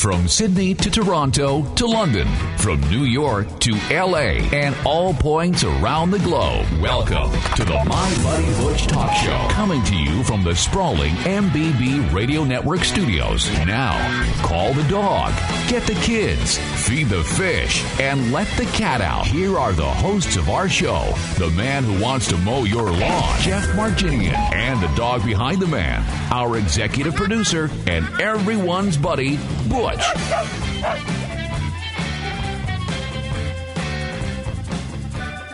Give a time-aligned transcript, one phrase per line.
[0.00, 2.26] From Sydney to Toronto to London,
[2.56, 6.66] from New York to LA, and all points around the globe.
[6.80, 12.14] Welcome to the My Buddy Butch Talk Show, coming to you from the sprawling MBB
[12.14, 13.50] Radio Network studios.
[13.66, 13.92] Now,
[14.42, 15.34] call the dog,
[15.68, 16.56] get the kids,
[16.88, 19.26] feed the fish, and let the cat out.
[19.26, 23.40] Here are the hosts of our show the man who wants to mow your lawn,
[23.40, 29.89] Jeff Marginian, and the dog behind the man, our executive producer, and everyone's buddy, Butch.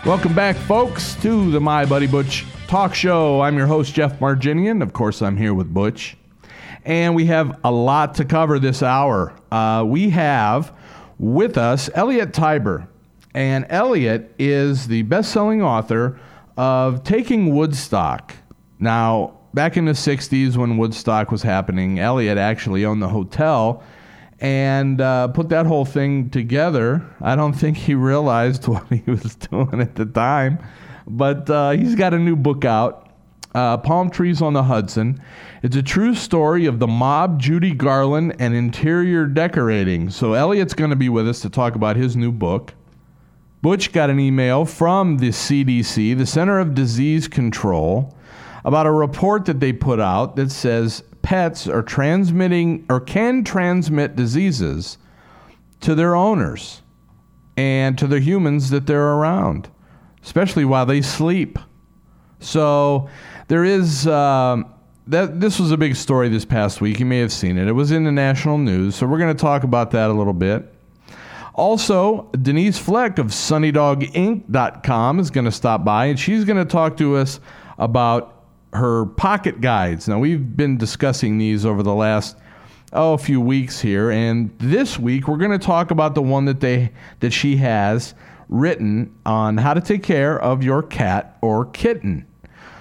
[0.05, 3.41] Welcome back, folks, to the My Buddy Butch Talk Show.
[3.41, 4.83] I'm your host, Jeff Marginian.
[4.83, 6.19] Of course, I'm here with Butch.
[6.85, 9.33] And we have a lot to cover this hour.
[9.51, 10.71] Uh, we have
[11.19, 12.89] with us Elliot Tiber.
[13.33, 16.21] And Elliot is the best selling author
[16.59, 18.35] of Taking Woodstock.
[18.79, 23.83] Now, back in the 60s when Woodstock was happening, Elliot actually owned the hotel
[24.41, 27.07] and uh, put that whole thing together.
[27.21, 30.59] I don't think he realized what he was doing at the time,
[31.07, 33.11] but uh, he's got a new book out,
[33.55, 35.23] uh, Palm Trees on the Hudson.
[35.63, 40.11] It's a true story of the mob, Judy Garland, and interior decorating.
[40.11, 42.75] So Elliot's going to be with us to talk about his new book.
[43.63, 48.15] Butch got an email from the CDC, the Center of Disease Control,
[48.65, 54.15] about a report that they put out that says pets are transmitting or can transmit
[54.15, 54.97] diseases
[55.81, 56.83] to their owners
[57.57, 59.69] and to the humans that they're around,
[60.23, 61.59] especially while they sleep.
[62.39, 63.09] So
[63.49, 64.73] there is um,
[65.09, 65.41] that.
[65.41, 67.01] This was a big story this past week.
[67.01, 67.67] You may have seen it.
[67.67, 68.95] It was in the national news.
[68.95, 70.73] So we're going to talk about that a little bit.
[71.55, 76.97] Also, Denise Fleck of SunnyDogInc.com is going to stop by, and she's going to talk
[76.99, 77.41] to us
[77.79, 78.36] about
[78.77, 80.09] her pocket guides.
[80.09, 82.37] Now, we've been discussing these over the last
[82.93, 86.45] oh, a few weeks here, and this week we're going to talk about the one
[86.47, 88.15] that they that she has
[88.49, 92.27] written on how to take care of your cat or kitten.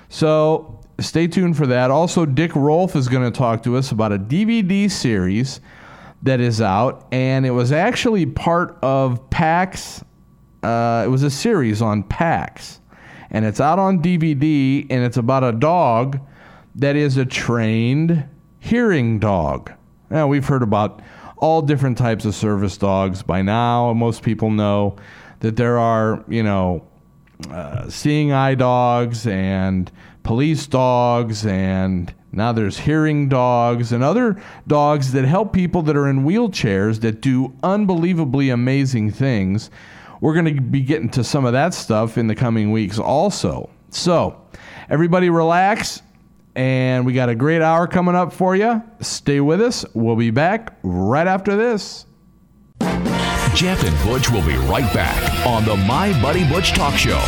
[0.09, 1.91] So stay tuned for that.
[1.91, 5.59] Also, Dick Rolfe is going to talk to us about a DVD series
[6.23, 10.03] that is out, and it was actually part of PAX.
[10.63, 12.79] Uh, it was a series on PAX
[13.35, 16.21] and it's out on DVD, and it's about a dog
[16.73, 18.23] that is a trained
[18.59, 19.73] hearing dog.
[20.09, 21.01] Now, we've heard about
[21.35, 23.91] all different types of service dogs by now.
[23.91, 24.95] Most people know
[25.41, 26.87] that there are, you know,
[27.49, 29.91] uh, seeing eye dogs and
[30.23, 36.07] police dogs, and now there's hearing dogs and other dogs that help people that are
[36.07, 39.69] in wheelchairs that do unbelievably amazing things.
[40.21, 43.69] We're going to be getting to some of that stuff in the coming weeks also.
[43.89, 44.41] So,
[44.89, 46.01] everybody relax.
[46.55, 48.81] And we got a great hour coming up for you.
[49.01, 49.85] Stay with us.
[49.93, 52.05] We'll be back right after this.
[53.53, 57.21] Jeff and Butch will be right back on the My Buddy Butch Talk Show.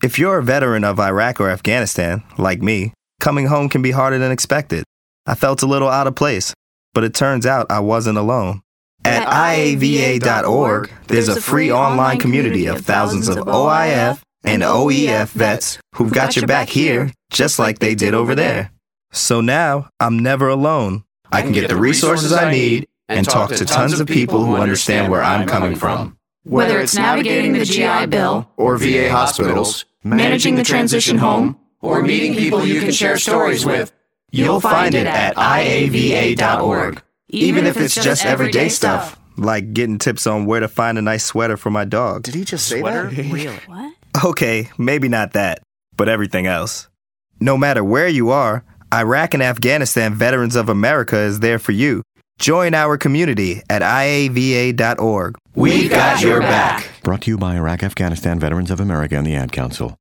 [0.00, 4.18] If you're a veteran of Iraq or Afghanistan, like me, coming home can be harder
[4.18, 4.84] than expected.
[5.26, 6.54] I felt a little out of place,
[6.94, 8.60] but it turns out I wasn't alone.
[9.08, 16.12] At IAVA.org, there's a free online community of thousands of OIF and OEF vets who've
[16.12, 18.70] got your back here, just like they did over there.
[19.10, 21.04] So now I'm never alone.
[21.32, 25.10] I can get the resources I need and talk to tons of people who understand
[25.10, 26.18] where I'm coming from.
[26.44, 32.34] Whether it's navigating the GI Bill, Or VA hospitals, managing the transition home, or meeting
[32.34, 33.90] people you can share stories with,
[34.30, 37.02] you'll find it at IAVA.org.
[37.28, 41.24] Even if it's just everyday stuff, like getting tips on where to find a nice
[41.24, 42.22] sweater for my dog.
[42.22, 43.12] Did he just say that?
[43.12, 43.46] Really?
[43.66, 43.94] What?
[44.24, 45.62] Okay, maybe not that,
[45.96, 46.88] but everything else.
[47.40, 52.02] No matter where you are, Iraq and Afghanistan Veterans of America is there for you.
[52.38, 55.36] Join our community at IAVA.org.
[55.54, 56.88] We've got your back.
[57.02, 59.96] Brought to you by Iraq Afghanistan Veterans of America and the Ad Council.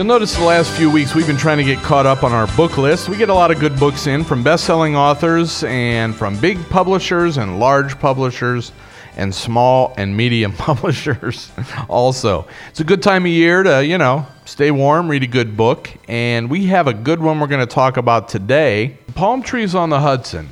[0.00, 2.46] You'll notice the last few weeks we've been trying to get caught up on our
[2.56, 3.10] book list.
[3.10, 6.58] We get a lot of good books in from best selling authors and from big
[6.70, 8.72] publishers and large publishers
[9.18, 11.52] and small and medium publishers
[11.86, 12.48] also.
[12.70, 15.90] It's a good time of year to, you know, stay warm, read a good book.
[16.08, 19.90] And we have a good one we're going to talk about today Palm Trees on
[19.90, 20.48] the Hudson.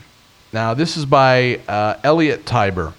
[0.53, 2.93] Now, this is by uh, Elliot Tiber.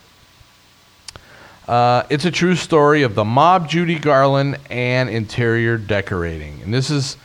[1.69, 6.63] Uh, it's a true story of the mob, Judy Garland, and interior decorating.
[6.63, 7.15] And this is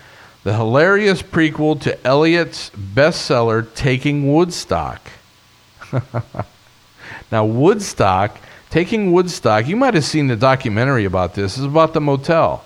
[0.42, 5.00] the hilarious prequel to Elliot's bestseller, Taking Woodstock.
[7.32, 8.36] now, Woodstock,
[8.68, 12.62] Taking Woodstock, you might have seen the documentary about this, is about the motel.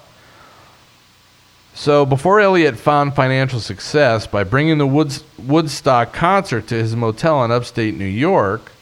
[1.75, 7.45] So before Elliot found financial success by bringing the Woods- Woodstock concert to his motel
[7.45, 8.73] in upstate New York,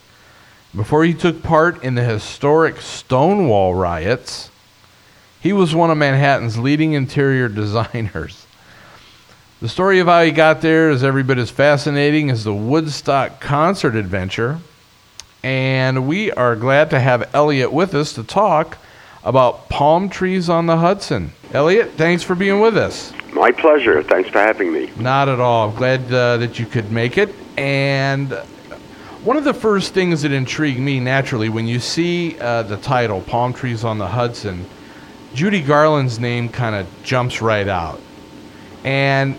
[0.77, 4.51] before he took part in the historic Stonewall riots,
[5.41, 8.47] he was one of Manhattan's leading interior designers.
[9.61, 13.41] The story of how he got there is every bit as fascinating as the Woodstock
[13.41, 14.59] concert adventure.
[15.43, 18.77] And we are glad to have Elliot with us to talk
[19.25, 21.33] about palm trees on the Hudson.
[21.53, 23.13] Elliot, thanks for being with us.
[23.33, 24.03] My pleasure.
[24.03, 24.91] Thanks for having me.
[24.99, 25.71] Not at all.
[25.71, 27.35] Glad uh, that you could make it.
[27.57, 28.37] And
[29.27, 33.21] one of the first things that intrigued me naturally when you see uh, the title,
[33.21, 34.65] Palm Trees on the Hudson,
[35.35, 38.01] Judy Garland's name kind of jumps right out.
[38.85, 39.37] And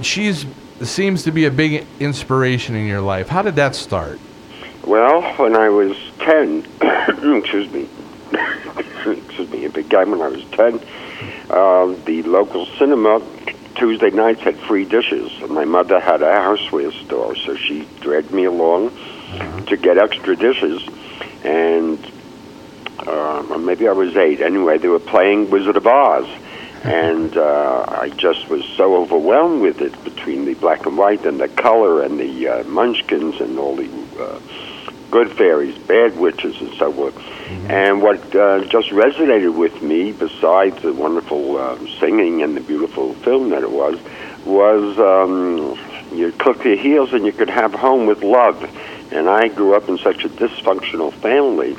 [0.00, 0.46] she's
[0.82, 3.28] seems to be a big inspiration in your life.
[3.28, 4.20] How did that start?
[4.84, 6.64] Well, when I was 10,
[7.36, 7.88] excuse me,
[9.06, 10.78] excuse me, a big guy when I was 10,
[11.50, 13.20] uh, the local cinema
[13.74, 18.30] Tuesday nights had free dishes, and my mother had a houseware store, so she dragged
[18.30, 18.92] me along
[19.66, 20.86] to get extra dishes,
[21.44, 21.98] and
[23.06, 24.40] uh, maybe I was eight.
[24.40, 26.26] Anyway, they were playing Wizard of Oz,
[26.84, 31.40] and uh, I just was so overwhelmed with it between the black and white and
[31.40, 33.90] the color and the uh, munchkins and all the
[34.20, 34.40] uh,
[35.10, 37.16] good fairies, bad witches, and so forth.
[37.70, 43.14] And what uh, just resonated with me, besides the wonderful uh, singing and the beautiful
[43.14, 43.98] film that it was,
[44.44, 45.78] was um,
[46.16, 48.62] you click your heels and you could have home with love.
[49.12, 51.74] And I grew up in such a dysfunctional family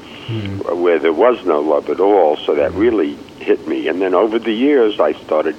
[0.75, 3.87] where there was no love at all, so that really hit me.
[3.87, 5.55] And then over the years, I started,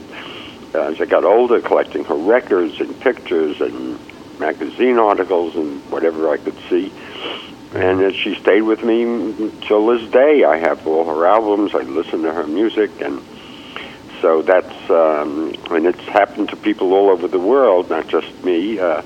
[0.75, 3.99] uh, as I got older, collecting her records and pictures and
[4.39, 6.93] magazine articles and whatever I could see.
[7.75, 10.45] And she stayed with me till this day.
[10.45, 11.75] I have all her albums.
[11.75, 13.23] I listen to her music, and
[14.23, 18.79] so that's um, and it's happened to people all over the world, not just me.
[18.79, 19.03] Uh,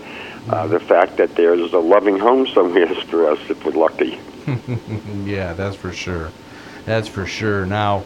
[0.48, 4.20] uh, the fact that there's a loving home somewhere for us if we're lucky.
[5.24, 6.30] yeah, that's for sure.
[6.84, 7.64] That's for sure.
[7.64, 8.04] Now,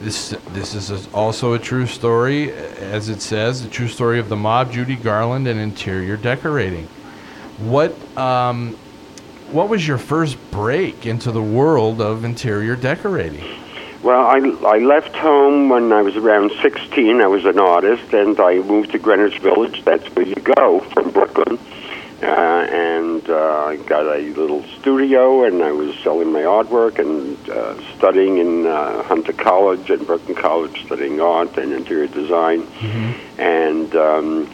[0.00, 4.28] this this is a- also a true story, as it says, a true story of
[4.28, 6.86] the mob, Judy Garland, and interior decorating.
[7.58, 8.76] What um,
[9.50, 13.44] what was your first break into the world of interior decorating?
[14.02, 17.20] Well, I, I left home when I was around 16.
[17.20, 19.84] I was an artist, and I moved to Greenwich Village.
[19.84, 21.58] That's where you go from Brooklyn.
[22.22, 27.36] Uh, and uh, I got a little studio, and I was selling my artwork and
[27.50, 32.66] uh, studying in uh, Hunter College and Brooklyn College, studying art and interior design.
[33.38, 34.46] And um,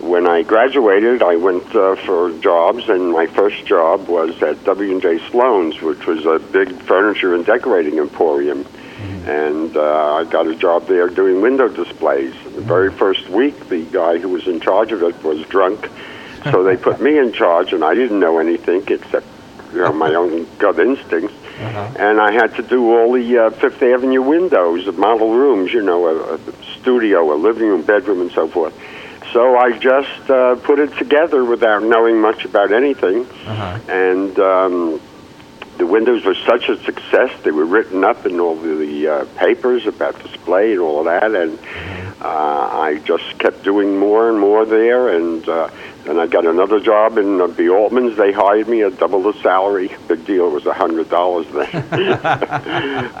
[0.00, 5.18] when I graduated, I went uh, for jobs, and my first job was at W&J
[5.30, 8.66] Sloane's, which was a big furniture and decorating emporium.
[9.26, 12.32] And uh, I got a job there doing window displays.
[12.44, 15.90] The very first week, the guy who was in charge of it was drunk,
[16.44, 19.26] so they put me in charge, and I didn't know anything except
[19.72, 21.34] you know my own gut instincts.
[21.98, 26.06] And I had to do all the uh, Fifth Avenue windows, model rooms, you know,
[26.06, 26.38] a, a
[26.78, 28.74] studio, a living room, bedroom, and so forth.
[29.32, 33.24] So I just uh, put it together without knowing much about anything.
[33.24, 33.78] Uh-huh.
[33.88, 35.00] And um,
[35.78, 37.30] the windows were such a success.
[37.42, 41.04] They were written up in all the, the uh, papers about display and all of
[41.06, 41.34] that.
[41.34, 41.58] And
[42.20, 45.08] uh, I just kept doing more and more there.
[45.08, 45.70] And uh,
[46.04, 48.16] then I got another job in uh, the Altmans.
[48.16, 49.94] They hired me at double the salary.
[50.08, 50.46] Big deal.
[50.46, 51.68] It was a hundred dollars then.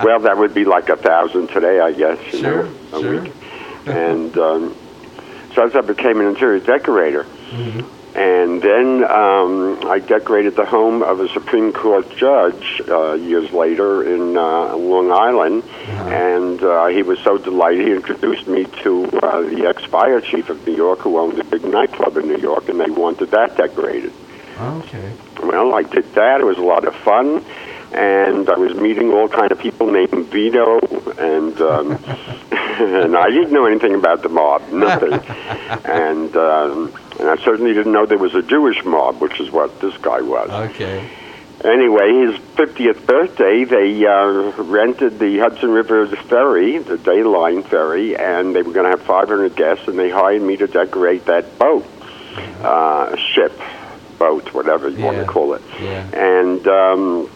[0.04, 2.18] well, that would be like a thousand today, I guess.
[2.32, 3.20] You Sure, know, a sure.
[3.22, 3.32] week.
[3.86, 4.76] And um,
[5.54, 7.26] so as I became an interior decorator.
[8.16, 14.02] And then um, I decorated the home of a Supreme Court judge uh, years later
[14.02, 15.64] in uh, Long Island.
[15.86, 20.48] And uh, he was so delighted, he introduced me to uh, the ex fire chief
[20.48, 23.54] of New York, who owned a big nightclub in New York, and they wanted that
[23.58, 24.14] decorated.
[24.58, 25.12] Okay.
[25.42, 26.40] Well, I did that.
[26.40, 27.44] It was a lot of fun,
[27.92, 30.80] and I was meeting all kind of people named Vito,
[31.18, 31.98] and um,
[32.78, 35.14] and I didn't know anything about the mob, nothing,
[35.84, 39.80] and um, and I certainly didn't know there was a Jewish mob, which is what
[39.80, 40.50] this guy was.
[40.70, 41.08] Okay.
[41.64, 48.54] Anyway, his 50th birthday, they uh, rented the Hudson River ferry, the Dayline ferry, and
[48.54, 51.86] they were going to have 500 guests, and they hired me to decorate that boat,
[52.62, 53.58] uh, ship,
[54.18, 55.62] boat, whatever you want to call it.
[55.80, 56.06] Yeah.
[56.12, 57.30] And um,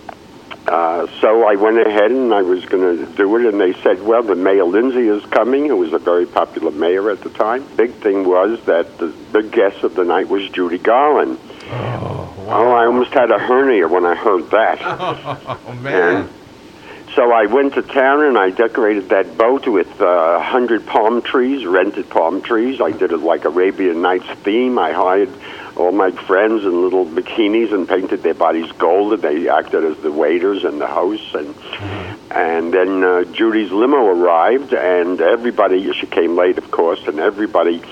[0.67, 4.03] uh, so I went ahead and I was going to do it, and they said,
[4.03, 7.65] well, the Mayor Lindsay is coming, who was a very popular mayor at the time.
[7.77, 11.39] Big thing was that the big guest of the night was Judy Garland.
[11.73, 12.73] Oh, wow!
[12.73, 14.81] I almost had a hernia when I heard that.
[15.67, 16.29] Oh man.
[16.29, 16.35] So
[17.15, 20.87] so I went to town and I decorated that boat with uh, a uh, hundred
[20.87, 22.81] palm trees, rented palm trees.
[22.81, 24.79] I did it like Arabian Nights theme.
[24.79, 25.29] I hired
[25.81, 29.97] all my friends in little bikinis and painted their bodies gold, and they acted as
[29.99, 31.35] the waiters and the hosts.
[31.35, 31.55] And
[32.31, 37.83] and then uh, Judy's limo arrived, and everybody she came late, of course, and everybody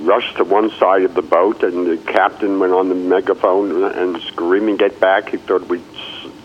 [0.00, 4.22] rushed to one side of the boat, and the captain went on the megaphone and
[4.22, 5.82] screaming, "Get back!" He thought we'd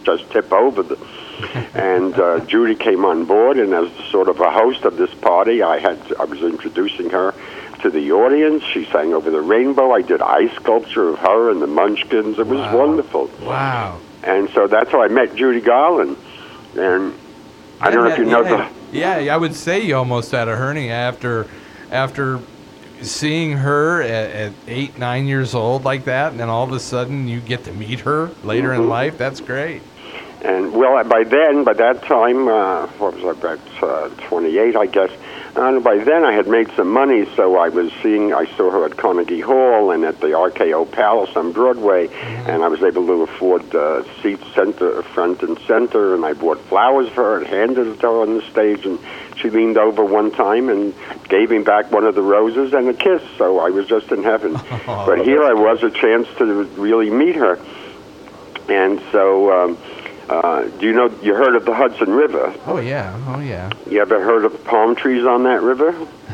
[0.03, 0.83] just tip over.
[0.83, 0.97] The,
[1.73, 5.61] and uh, Judy came on board, and as sort of a host of this party,
[5.61, 7.33] I had I was introducing her
[7.79, 8.63] to the audience.
[8.63, 9.91] She sang over the rainbow.
[9.91, 12.39] I did ice sculpture of her and the Munchkins.
[12.39, 12.77] It was wow.
[12.77, 13.31] wonderful.
[13.41, 13.99] Wow!
[14.23, 16.17] And so that's how I met Judy Garland,
[16.77, 17.13] and
[17.81, 18.97] I don't know if you know yeah, the.
[18.97, 21.47] Yeah, I would say you almost had a hernia after
[21.91, 22.39] after
[23.01, 26.79] seeing her at, at, eight, nine years old like that, and then all of a
[26.79, 28.83] sudden you get to meet her later mm-hmm.
[28.83, 29.17] in life.
[29.17, 29.81] That's great.
[30.43, 34.85] And well, by then, by that time, uh, what was I about uh, 28, I
[34.87, 35.11] guess.
[35.55, 38.33] And by then, I had made some money, so I was seeing.
[38.33, 42.67] I saw her at Carnegie Hall and at the RKO Palace on Broadway, and I
[42.69, 46.15] was able to afford uh, seats center, front and center.
[46.15, 48.97] And I bought flowers for her and handed it to her on the stage, and
[49.37, 50.95] she leaned over one time and
[51.29, 53.21] gave me back one of the roses and a kiss.
[53.37, 54.59] So I was just in heaven.
[54.85, 57.59] But here I was, a chance to really meet her,
[58.69, 59.51] and so.
[59.51, 59.77] Um,
[60.29, 62.53] uh, do you know you heard of the Hudson River?
[62.65, 63.71] Oh yeah, oh yeah.
[63.89, 65.91] You ever heard of palm trees on that river?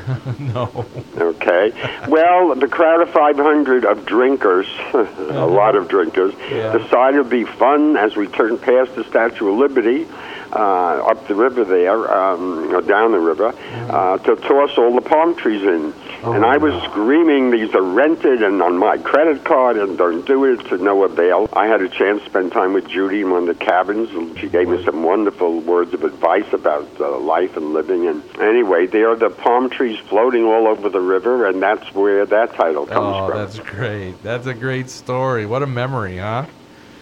[0.39, 0.85] no.
[1.19, 1.73] Okay.
[2.07, 6.77] Well, the crowd of 500 of drinkers, a lot of drinkers, yeah.
[6.77, 10.07] decided it would be fun as we turned past the Statue of Liberty
[10.51, 13.53] uh, up the river there, um, or down the river,
[13.89, 15.93] uh, to toss all the palm trees in.
[16.21, 20.25] Oh, and I was screaming, these are rented and on my credit card and don't
[20.25, 21.47] do it to no avail.
[21.53, 24.37] I had a chance to spend time with Judy in one of the cabins and
[24.37, 28.07] she gave me some wonderful words of advice about uh, life and living.
[28.07, 32.25] And anyway, there are the palm trees floating all over the river and that's where
[32.25, 33.37] that title comes oh, from.
[33.37, 34.21] that's great.
[34.21, 35.45] That's a great story.
[35.45, 36.47] What a memory, huh?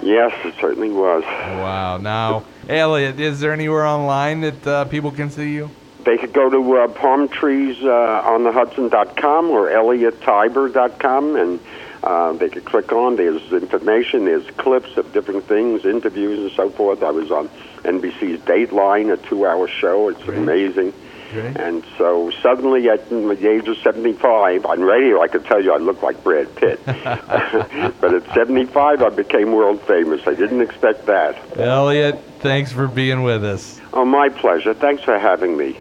[0.01, 1.23] Yes, it certainly was.
[1.23, 1.97] Wow.
[1.97, 5.69] Now, Elliot, is there anywhere online that uh, people can see you?
[6.03, 11.59] They could go to uh, palm trees uh, on the Hudson.com or ElliotTiber.com and
[12.03, 13.15] uh, they could click on.
[13.15, 17.03] There's information, there's clips of different things, interviews, and so forth.
[17.03, 17.49] I was on
[17.83, 20.09] NBC's Dateline, a two hour show.
[20.09, 20.37] It's Great.
[20.37, 20.93] amazing.
[21.33, 25.77] And so suddenly, at the age of 75, on radio, I could tell you I
[25.77, 26.79] looked like Brad Pitt.
[26.85, 30.25] but at 75, I became world famous.
[30.27, 31.37] I didn't expect that.
[31.57, 33.79] Elliot, thanks for being with us.
[33.93, 34.73] Oh, my pleasure.
[34.73, 35.79] Thanks for having me.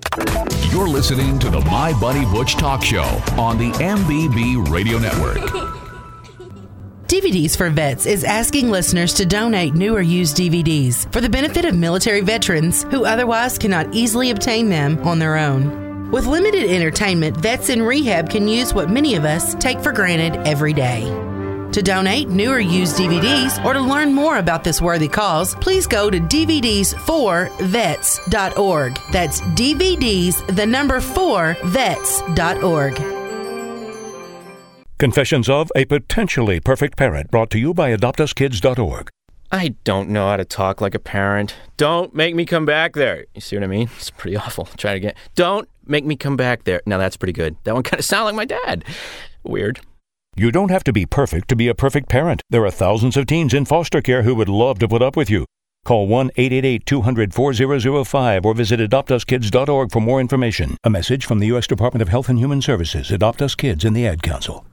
[0.70, 3.02] You're listening to the My Buddy Butch Talk Show
[3.36, 5.72] on the MBB Radio Network.
[7.06, 11.64] DVDs for Vets is asking listeners to donate new or used DVDs for the benefit
[11.64, 16.10] of military veterans who otherwise cannot easily obtain them on their own.
[16.10, 20.34] With limited entertainment, vets in rehab can use what many of us take for granted
[20.48, 21.04] every day.
[21.70, 25.86] To donate new or used DVDs or to learn more about this worthy cause, please
[25.86, 28.98] go to DVDs4vets.org.
[29.12, 33.15] That's DVDs, the number 4 vets.org.
[34.98, 39.10] Confessions of a Potentially Perfect Parent, brought to you by AdoptUsKids.org.
[39.52, 41.54] I don't know how to talk like a parent.
[41.76, 43.26] Don't make me come back there.
[43.34, 43.90] You see what I mean?
[43.96, 44.64] It's pretty awful.
[44.78, 45.14] Try it again.
[45.34, 46.80] Don't make me come back there.
[46.86, 47.56] Now that's pretty good.
[47.64, 48.84] That one kind of sounded like my dad.
[49.44, 49.80] Weird.
[50.34, 52.40] You don't have to be perfect to be a perfect parent.
[52.48, 55.28] There are thousands of teens in foster care who would love to put up with
[55.28, 55.44] you.
[55.84, 60.78] Call 1 888 200 4005 or visit adoptuskids.org for more information.
[60.84, 61.66] A message from the U.S.
[61.66, 64.65] Department of Health and Human Services, Adopt Us Kids, and the Ad Council.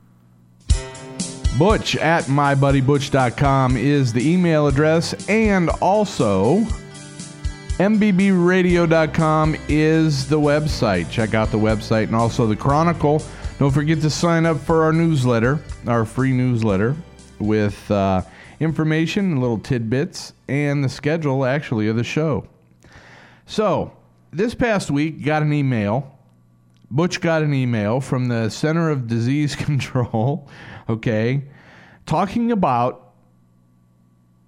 [1.58, 6.66] Butch at mybuddybutch.com is the email address, and also
[7.78, 11.12] MBBradio.com is the website.
[11.12, 13.22] Check out the website and also the Chronicle.
[13.60, 16.96] Don't forget to sign up for our newsletter, our free newsletter,
[17.38, 18.24] with uh,
[18.60, 22.48] information, little tidbits, and the schedule actually of the show.
[23.46, 23.96] So,
[24.32, 26.12] this past week, got an email.
[26.94, 30.48] Butch got an email from the Center of Disease Control
[30.90, 31.44] okay,
[32.06, 33.14] talking about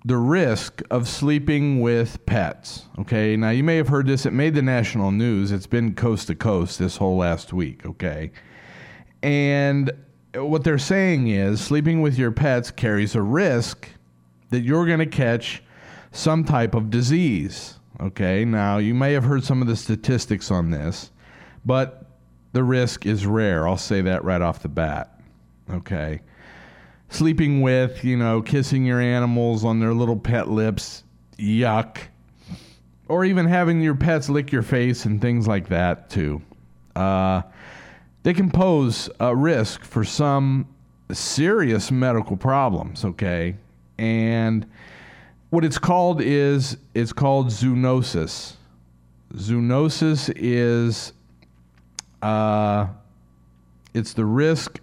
[0.06, 2.86] the risk of sleeping with pets.
[3.00, 5.52] Okay, now you may have heard this, it made the national news.
[5.52, 8.32] It's been coast to coast this whole last week, okay?
[9.24, 9.92] And
[10.36, 13.90] what they're saying is sleeping with your pets carries a risk
[14.52, 15.64] that you're going to catch
[16.12, 17.80] some type of disease.
[18.00, 21.10] Okay, now you may have heard some of the statistics on this,
[21.66, 22.05] but
[22.56, 23.68] the risk is rare.
[23.68, 25.20] I'll say that right off the bat.
[25.70, 26.22] Okay.
[27.10, 31.04] Sleeping with, you know, kissing your animals on their little pet lips.
[31.38, 31.98] Yuck.
[33.10, 36.42] or even having your pets lick your face and things like that too.
[36.96, 37.42] Uh,
[38.24, 40.66] they can pose a risk for some
[41.12, 43.04] serious medical problems.
[43.04, 43.58] Okay,
[43.98, 44.66] and
[45.50, 48.54] what it's called is it's called zoonosis.
[49.34, 51.12] Zoonosis is
[52.26, 52.88] uh,
[53.94, 54.80] it's the risk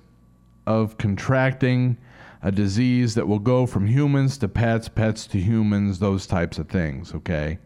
[0.65, 1.97] of contracting
[2.41, 6.69] a disease that will go from humans to pets, pets to humans, those types of
[6.69, 7.13] things.
[7.15, 7.59] Okay.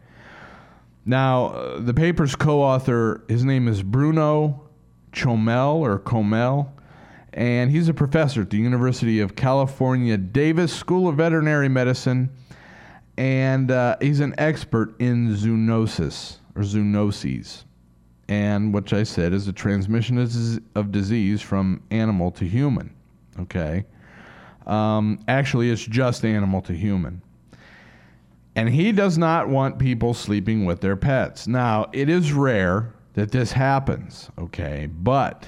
[1.04, 4.62] Now, uh, the paper's co-author, his name is Bruno
[5.12, 6.68] Chomel or Comel,
[7.34, 12.30] and he's a professor at the University of California, Davis School of Veterinary Medicine,
[13.18, 17.64] and uh, he's an expert in zoonosis or zoonoses,
[18.28, 20.18] and which I said is the transmission
[20.74, 22.94] of disease from animal to human.
[23.38, 23.84] Okay,
[24.66, 27.22] um, actually, it's just animal to human.
[28.56, 31.46] And he does not want people sleeping with their pets.
[31.46, 34.88] Now, it is rare that this happens, okay?
[34.90, 35.46] But,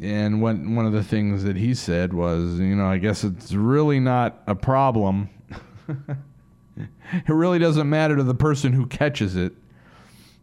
[0.00, 3.52] and one, one of the things that he said was, you know, I guess it's
[3.52, 5.28] really not a problem.
[6.76, 9.52] it really doesn't matter to the person who catches it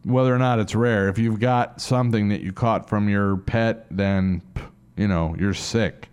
[0.08, 1.08] whether or not it's rare.
[1.08, 4.42] If you've got something that you caught from your pet, then,
[4.96, 6.08] you know, you're sick.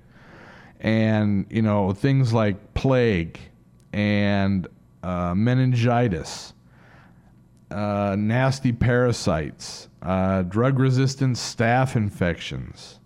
[0.81, 3.39] And, you know, things like plague
[3.93, 4.67] and
[5.01, 6.53] uh, meningitis,
[7.71, 12.99] uh, nasty parasites, uh, drug resistant staph infections.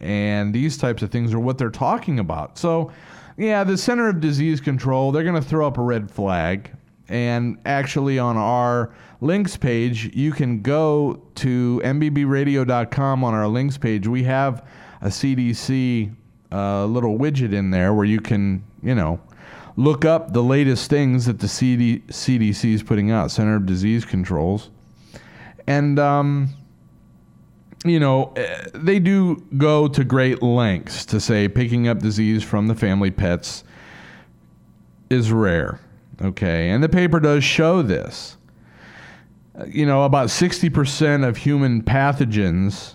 [0.00, 2.58] And these types of things are what they're talking about.
[2.58, 2.92] So,
[3.38, 6.70] yeah, the Center of Disease Control, they're going to throw up a red flag.
[7.10, 14.06] And actually, on our links page, you can go to mbbradio.com on our links page.
[14.06, 14.64] We have
[15.02, 16.14] a CDC
[16.52, 19.20] uh, little widget in there where you can, you know,
[19.76, 24.04] look up the latest things that the CD, CDC is putting out, Center of Disease
[24.04, 24.70] Controls.
[25.66, 26.50] And, um,
[27.84, 32.68] you know, eh, they do go to great lengths to say picking up disease from
[32.68, 33.64] the family pets
[35.08, 35.80] is rare.
[36.22, 36.70] Okay.
[36.70, 38.36] And the paper does show this.
[39.66, 42.94] You know, about 60% of human pathogens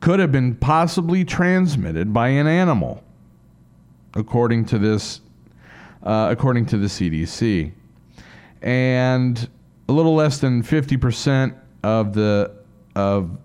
[0.00, 3.02] could have been possibly transmitted by an animal,
[4.14, 5.20] according to this
[6.04, 7.72] uh, according to the CDC.
[8.62, 9.48] And
[9.88, 12.52] a little less than 50% of the,
[12.94, 13.38] of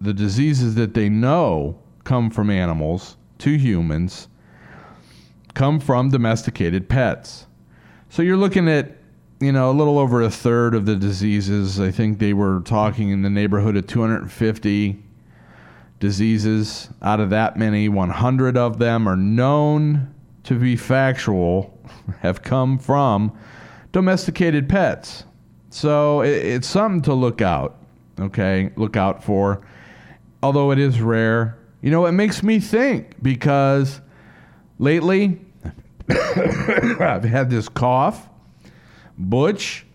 [0.00, 4.28] the diseases that they know come from animals to humans
[5.54, 7.46] come from domesticated pets.
[8.12, 8.98] So you're looking at,
[9.40, 11.80] you know, a little over a third of the diseases.
[11.80, 15.02] I think they were talking in the neighborhood of 250
[15.98, 16.90] diseases.
[17.00, 21.80] Out of that many, 100 of them are known to be factual
[22.20, 23.32] have come from
[23.92, 25.24] domesticated pets.
[25.70, 27.78] So it, it's something to look out,
[28.20, 28.72] okay?
[28.76, 29.66] Look out for.
[30.42, 31.56] Although it is rare.
[31.80, 34.02] You know, it makes me think because
[34.78, 35.40] lately
[36.08, 38.28] I've had this cough.
[39.18, 39.86] Butch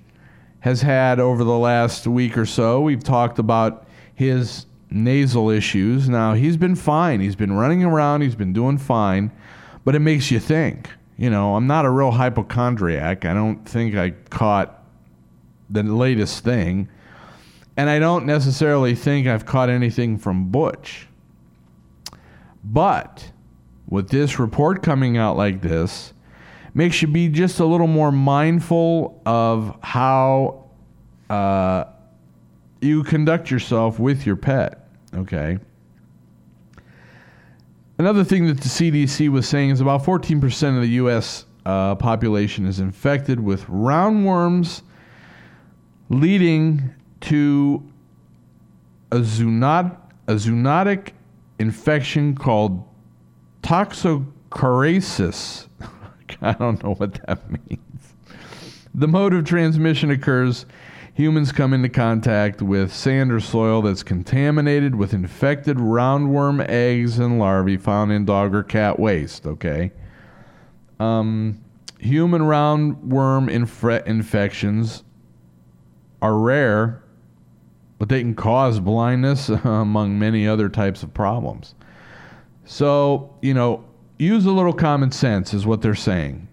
[0.60, 2.82] has had over the last week or so.
[2.82, 6.10] We've talked about his nasal issues.
[6.10, 7.20] Now, he's been fine.
[7.20, 9.32] He's been running around, he's been doing fine,
[9.86, 10.90] but it makes you think.
[11.18, 13.26] You know, I'm not a real hypochondriac.
[13.26, 14.84] I don't think I caught
[15.70, 16.90] the latest thing.
[17.76, 21.08] And I don't necessarily think I've caught anything from Butch.
[22.64, 23.32] But
[23.88, 26.14] with this report coming out like this,
[26.74, 30.70] makes you be just a little more mindful of how
[31.30, 31.86] uh,
[32.82, 34.88] you conduct yourself with your pet.
[35.14, 35.58] Okay.
[37.98, 41.46] Another thing that the CDC was saying is about 14% of the U.S.
[41.66, 44.84] Uh, population is infected with roundworms,
[46.10, 47.84] leading to
[49.12, 49.22] a, a
[50.36, 51.10] zoonotic
[51.58, 52.87] infection called
[53.68, 55.68] toxocarasis.
[56.42, 58.14] I don't know what that means.
[58.96, 60.66] The mode of transmission occurs
[61.14, 67.40] humans come into contact with sand or soil that's contaminated with infected roundworm eggs and
[67.40, 69.92] larvae found in dog or cat waste, okay?
[71.00, 71.62] Um,
[72.00, 75.04] human roundworm inf- infections
[76.22, 77.04] are rare,
[78.00, 81.76] but they can cause blindness among many other types of problems.
[82.68, 83.84] So, you know,
[84.20, 86.48] use a little common sense, is what they're saying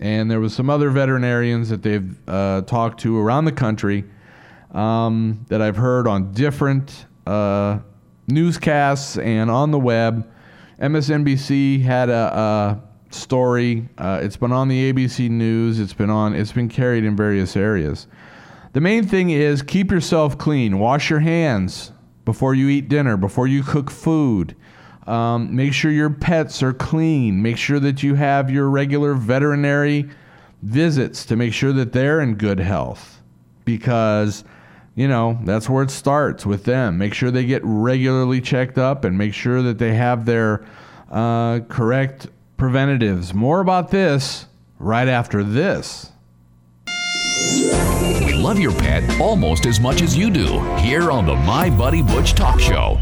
[0.00, 4.04] and there was some other veterinarians that they've uh, talked to around the country
[4.72, 7.78] um, that I've heard on different uh,
[8.26, 10.28] newscasts and on the web.
[10.80, 12.80] MSNBC had a,
[13.12, 13.88] a story.
[13.98, 15.78] Uh, it's been on the ABC News.
[15.78, 16.34] It's been on.
[16.34, 18.06] It's been carried in various areas.
[18.72, 20.78] The main thing is keep yourself clean.
[20.78, 21.92] Wash your hands
[22.24, 24.56] before you eat dinner, before you cook food.
[25.06, 27.42] Um, make sure your pets are clean.
[27.42, 30.08] Make sure that you have your regular veterinary
[30.62, 33.20] visits to make sure that they're in good health.
[33.64, 34.44] Because,
[34.94, 36.98] you know, that's where it starts with them.
[36.98, 40.66] Make sure they get regularly checked up and make sure that they have their
[41.10, 43.32] uh, correct preventatives.
[43.32, 44.46] More about this
[44.78, 46.12] right after this.
[48.36, 52.32] Love your pet almost as much as you do here on the My Buddy Butch
[52.32, 53.00] Talk Show.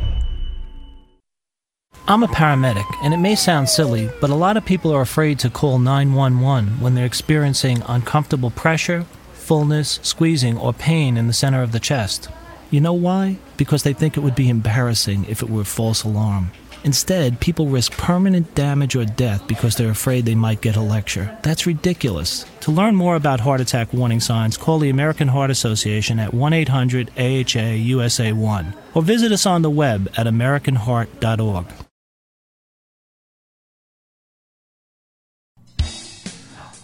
[2.11, 5.39] I'm a paramedic, and it may sound silly, but a lot of people are afraid
[5.41, 11.63] to call 911 when they're experiencing uncomfortable pressure, fullness, squeezing, or pain in the center
[11.63, 12.31] of the chest.
[12.71, 13.37] You know why?
[13.59, 16.51] Because they think it would be embarrassing if it were a false alarm.
[16.83, 21.37] Instead, people risk permanent damage or death because they're afraid they might get a lecture.
[21.43, 22.47] That's ridiculous.
[22.61, 26.53] To learn more about heart attack warning signs, call the American Heart Association at 1
[26.55, 31.67] 800 AHA USA 1 or visit us on the web at AmericanHeart.org.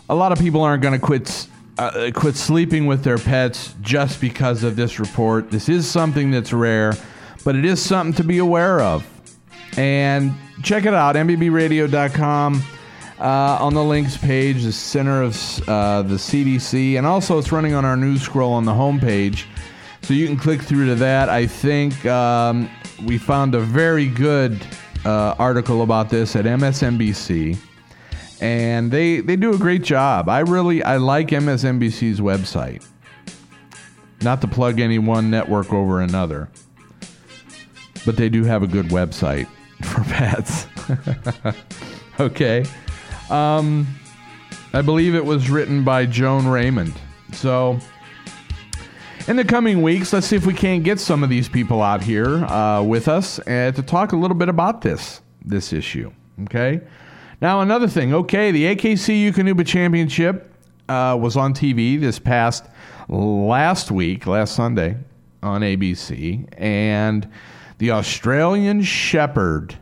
[0.09, 4.21] a lot of people aren't going to quit uh, quit sleeping with their pets just
[4.21, 5.51] because of this report.
[5.51, 6.95] This is something that's rare,
[7.45, 9.05] but it is something to be aware of.
[9.77, 12.63] And check it out, mbbradio.com.
[13.19, 15.35] Uh, on the links page, the center of
[15.69, 19.45] uh, the CDC, and also it's running on our news scroll on the homepage.
[20.03, 21.29] So you can click through to that.
[21.29, 22.69] I think um,
[23.05, 24.67] we found a very good
[25.05, 27.57] uh, article about this at MSNBC
[28.45, 30.29] and they they do a great job.
[30.29, 32.87] I really I like MSNBC's website.
[34.21, 36.51] Not to plug any one network over another,
[38.05, 39.49] but they do have a good website
[39.83, 40.67] for pets.
[42.21, 42.67] okay,
[43.31, 43.87] um,
[44.75, 46.95] I believe it was written by Joan Raymond.
[47.33, 47.79] So.
[49.27, 52.03] In the coming weeks, let's see if we can't get some of these people out
[52.03, 56.13] here uh, with us uh, to talk a little bit about this this issue.
[56.43, 56.83] Okay,
[57.41, 58.15] now, another thing.
[58.15, 60.53] Okay, the AKC Eukanuba Championship
[60.89, 62.65] uh, was on TV this past
[63.09, 64.97] last week, last Sunday
[65.43, 67.29] on ABC, and
[67.79, 69.77] the Australian Shepherd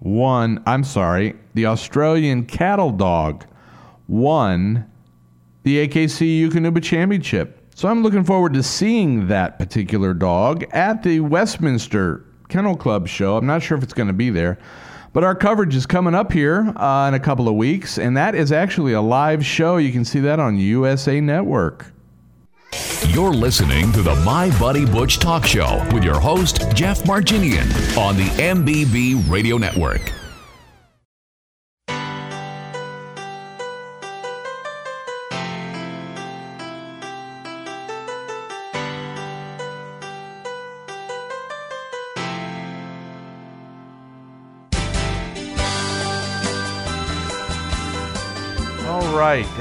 [0.00, 0.62] won.
[0.66, 3.46] I'm sorry, the Australian Cattle Dog
[4.06, 4.90] won
[5.62, 7.54] the AKC Eukanuba Championship.
[7.74, 13.36] So I'm looking forward to seeing that particular dog at the Westminster Kennel Club show.
[13.36, 14.58] I'm not sure if it's going to be there.
[15.12, 18.34] But our coverage is coming up here uh, in a couple of weeks, and that
[18.34, 19.78] is actually a live show.
[19.78, 21.86] You can see that on USA Network.
[23.08, 28.16] You're listening to the My Buddy Butch Talk Show with your host, Jeff Marginian, on
[28.16, 30.12] the MBB Radio Network.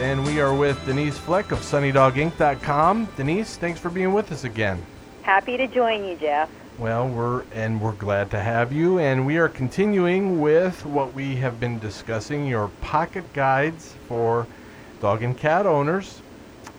[0.08, 3.10] And we are with Denise Fleck of SunnyDogInc.com.
[3.17, 4.82] Denise, thanks for being with us again.
[5.24, 6.50] Happy to join you, Jeff.
[6.78, 11.36] Well, we're and we're glad to have you, and we are continuing with what we
[11.36, 14.48] have been discussing: your pocket guides for
[15.02, 16.22] dog and cat owners.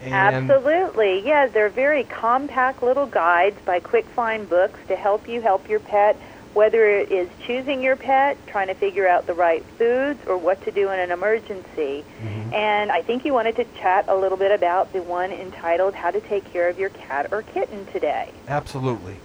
[0.00, 1.48] And Absolutely, yeah.
[1.48, 6.16] They're very compact little guides by Quick Find Books to help you help your pet
[6.54, 10.62] whether it is choosing your pet, trying to figure out the right foods, or what
[10.64, 12.04] to do in an emergency.
[12.22, 12.54] Mm-hmm.
[12.54, 16.10] And I think you wanted to chat a little bit about the one entitled How
[16.10, 18.32] to Take Care of Your Cat or Kitten today.
[18.48, 19.16] Absolutely.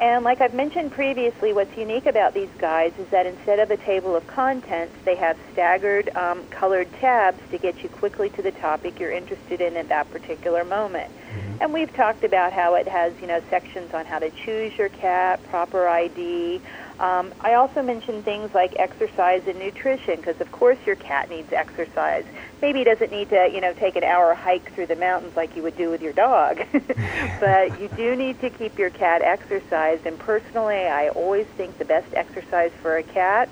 [0.00, 3.76] And like I've mentioned previously, what's unique about these guides is that instead of a
[3.76, 8.50] table of contents, they have staggered um, colored tabs to get you quickly to the
[8.50, 11.12] topic you're interested in at that particular moment.
[11.54, 11.62] Mm-hmm.
[11.62, 14.88] And we've talked about how it has, you know, sections on how to choose your
[14.88, 16.60] cat, proper ID.
[16.98, 21.52] Um, I also mentioned things like exercise and nutrition because, of course, your cat needs
[21.52, 22.24] exercise.
[22.60, 25.54] Maybe he doesn't need to, you know, take an hour hike through the mountains like
[25.54, 26.58] you would do with your dog,
[27.40, 30.06] but you do need to keep your cat exercised.
[30.06, 33.48] And personally, I always think the best exercise for a cat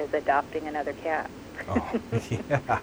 [0.00, 1.30] is adopting another cat.
[1.68, 2.80] Oh, yeah.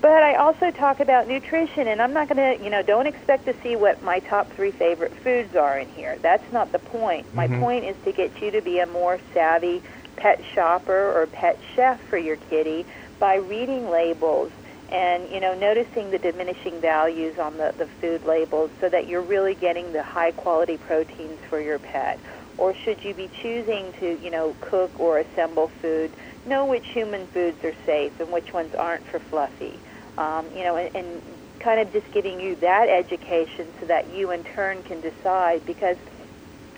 [0.00, 3.44] But I also talk about nutrition, and I'm not going to, you know, don't expect
[3.44, 6.18] to see what my top three favorite foods are in here.
[6.20, 7.32] That's not the point.
[7.34, 7.60] My mm-hmm.
[7.60, 9.80] point is to get you to be a more savvy
[10.16, 12.84] pet shopper or pet chef for your kitty
[13.18, 14.50] by reading labels
[14.90, 19.22] and you know noticing the diminishing values on the, the food labels so that you're
[19.22, 22.18] really getting the high quality proteins for your pet
[22.58, 26.10] or should you be choosing to you know cook or assemble food
[26.46, 29.78] know which human foods are safe and which ones aren't for fluffy.
[30.18, 31.22] Um, you know, and, and
[31.60, 35.96] kind of just giving you that education so that you in turn can decide because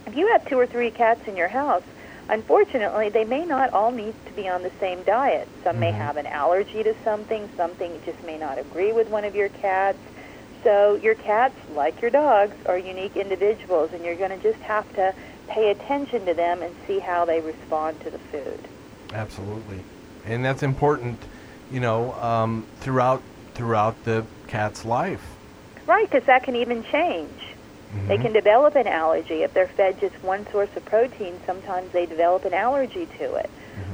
[0.07, 1.83] if you have two or three cats in your house,
[2.29, 5.49] unfortunately, they may not all need to be on the same diet.
[5.65, 9.35] Some may have an allergy to something, something just may not agree with one of
[9.35, 9.99] your cats.
[10.63, 14.91] So your cats, like your dogs, are unique individuals, and you're going to just have
[14.95, 15.15] to
[15.49, 18.61] pay attention to them and see how they respond to the food.
[19.15, 19.81] Absolutely,
[20.27, 21.19] and that's important,
[21.71, 23.23] you know, um, throughout
[23.55, 25.25] throughout the cat's life.
[25.87, 27.31] Right, because that can even change.
[28.09, 31.39] They can develop an allergy if they're fed just one source of protein.
[31.47, 33.49] Sometimes they develop an allergy to it.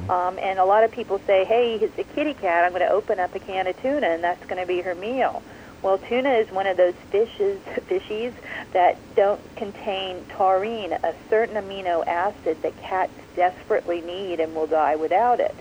[0.08, 2.64] Um, and a lot of people say, "Hey, it's a kitty cat.
[2.64, 4.94] I'm going to open up a can of tuna, and that's going to be her
[4.94, 5.42] meal."
[5.82, 8.32] Well, tuna is one of those fishes, fishies
[8.72, 14.96] that don't contain taurine, a certain amino acid that cats desperately need and will die
[14.96, 15.54] without it.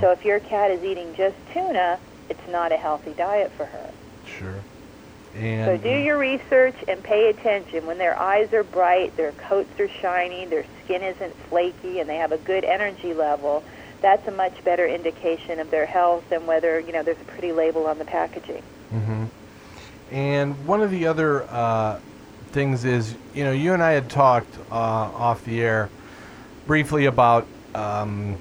[0.00, 1.98] So if your cat is eating just tuna,
[2.28, 3.90] it's not a healthy diet for her.
[4.26, 4.60] Sure.
[5.34, 7.86] And, So do your research and pay attention.
[7.86, 12.16] When their eyes are bright, their coats are shiny, their skin isn't flaky, and they
[12.16, 13.64] have a good energy level,
[14.02, 17.52] that's a much better indication of their health than whether, you know, there's a pretty
[17.52, 18.62] label on the packaging.
[18.90, 19.24] hmm
[20.10, 21.98] And one of the other uh,
[22.52, 25.90] things is, you know, you and I had talked uh, off the air
[26.66, 28.36] briefly about um,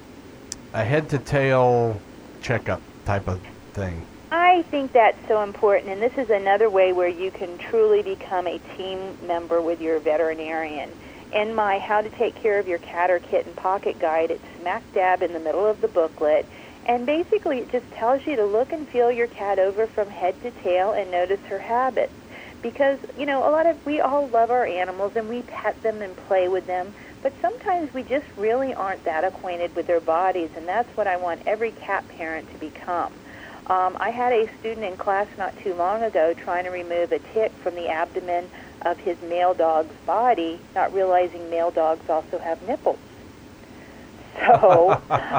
[0.73, 1.99] a head to tail
[2.41, 3.41] checkup type of
[3.73, 4.05] thing.
[4.31, 8.47] I think that's so important, and this is another way where you can truly become
[8.47, 10.91] a team member with your veterinarian.
[11.33, 14.83] In my How to Take Care of Your Cat or Kitten pocket guide, it's smack
[14.93, 16.45] dab in the middle of the booklet,
[16.85, 20.39] and basically it just tells you to look and feel your cat over from head
[20.41, 22.13] to tail and notice her habits.
[22.61, 26.01] Because, you know, a lot of, we all love our animals and we pet them
[26.01, 30.49] and play with them, but sometimes we just really aren't that acquainted with their bodies,
[30.55, 33.11] and that's what I want every cat parent to become.
[33.67, 37.19] Um, I had a student in class not too long ago trying to remove a
[37.19, 38.49] tick from the abdomen
[38.81, 42.99] of his male dog's body, not realizing male dogs also have nipples.
[44.43, 44.91] So,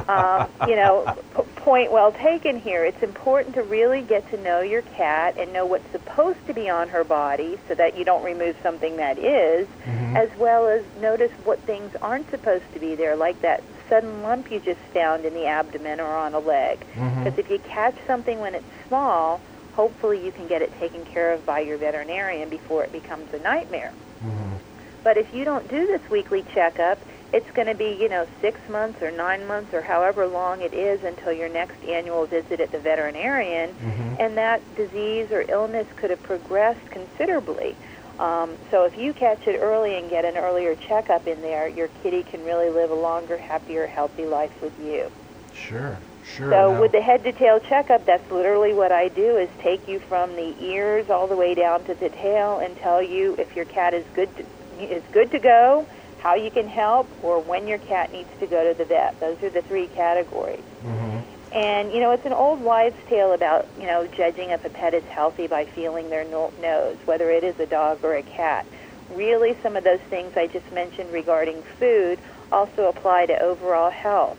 [0.09, 2.85] um, you know, p- point well taken here.
[2.85, 6.71] It's important to really get to know your cat and know what's supposed to be
[6.71, 10.17] on her body so that you don't remove something that is, mm-hmm.
[10.17, 14.51] as well as notice what things aren't supposed to be there, like that sudden lump
[14.51, 16.81] you just found in the abdomen or on a leg.
[16.95, 17.25] Mm-hmm.
[17.25, 19.41] Because if you catch something when it's small,
[19.75, 23.39] hopefully you can get it taken care of by your veterinarian before it becomes a
[23.41, 23.93] nightmare.
[24.25, 24.57] Mm-hmm.
[25.03, 26.99] But if you don't do this weekly checkup,
[27.35, 30.73] it's going to be, you know, six months or nine months or however long it
[30.73, 33.75] is until your next annual visit at the veterinarian,
[34.21, 37.75] and that disease or illness could have progressed considerably.
[38.21, 41.89] Um, so if you catch it early and get an earlier checkup in there, your
[42.05, 45.11] kitty can really live a longer, happier, healthy life with you.
[45.53, 46.51] Sure, sure.
[46.51, 49.99] So with the head to tail checkup, that's literally what I do is take you
[49.99, 53.65] from the ears all the way down to the tail and tell you if your
[53.65, 54.45] cat is good to,
[54.79, 55.85] is good to go,
[56.25, 59.21] how you can help, or when your cat needs to go to the vet.
[59.21, 60.65] Those are the three categories.
[60.83, 61.19] Mm-hmm.
[61.53, 64.95] And you know, it's an old wives' tale about you know judging if a pet
[64.95, 68.67] is healthy by feeling their no- nose, whether it is a dog or a cat.
[69.15, 72.19] Really, some of those things I just mentioned regarding food
[72.51, 74.39] also apply to overall health.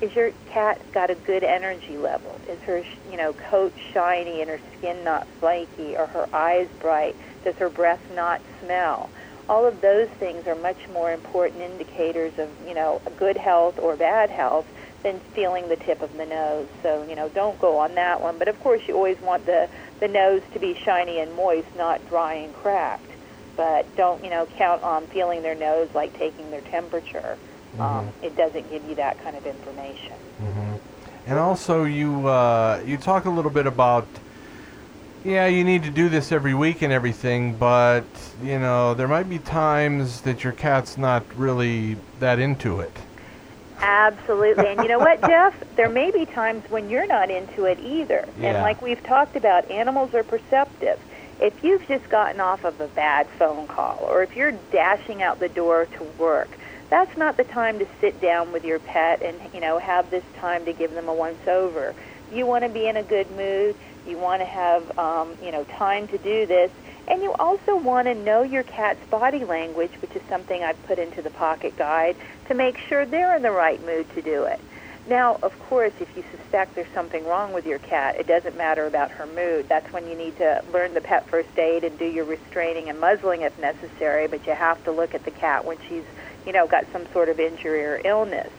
[0.00, 2.40] Is your cat got a good energy level?
[2.48, 5.96] Is her you know coat shiny and her skin not flaky?
[5.98, 7.14] or her eyes bright?
[7.44, 9.10] Does her breath not smell?
[9.48, 13.96] All of those things are much more important indicators of you know good health or
[13.96, 14.66] bad health
[15.06, 16.66] than feeling the tip of the nose.
[16.82, 18.38] So, you know, don't go on that one.
[18.38, 19.68] But of course, you always want the,
[20.00, 23.08] the nose to be shiny and moist, not dry and cracked.
[23.56, 27.38] But don't, you know, count on feeling their nose like taking their temperature.
[27.78, 30.14] Um, it doesn't give you that kind of information.
[31.26, 34.06] And also, you uh, you talk a little bit about,
[35.26, 38.04] yeah, you need to do this every week and everything, but
[38.42, 42.92] you know there might be times that your cat's not really that into it.
[43.80, 44.68] Absolutely.
[44.68, 45.54] And you know what, Jeff?
[45.74, 48.26] There may be times when you're not into it either.
[48.38, 48.50] Yeah.
[48.50, 50.98] And like we've talked about, animals are perceptive.
[51.40, 55.40] If you've just gotten off of a bad phone call or if you're dashing out
[55.40, 56.48] the door to work,
[56.88, 60.24] that's not the time to sit down with your pet and, you know, have this
[60.36, 61.94] time to give them a once over.
[62.32, 63.76] You want to be in a good mood.
[64.06, 66.70] You want to have, um, you know, time to do this.
[67.08, 70.98] And you also want to know your cat's body language, which is something I've put
[70.98, 72.16] into the pocket guide,
[72.48, 74.60] to make sure they're in the right mood to do it.
[75.08, 78.86] Now, of course, if you suspect there's something wrong with your cat, it doesn't matter
[78.86, 79.68] about her mood.
[79.68, 82.98] That's when you need to learn the pet first aid and do your restraining and
[82.98, 86.02] muzzling if necessary, but you have to look at the cat when she's,
[86.44, 88.50] you know, got some sort of injury or illness.